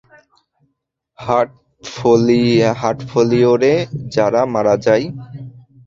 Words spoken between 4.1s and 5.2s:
যারা মারা যায়।